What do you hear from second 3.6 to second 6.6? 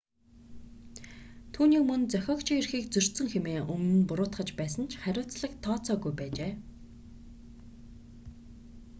өмнө нь буруутгаж байсан ч хариуцлага тооцоогүй байжээ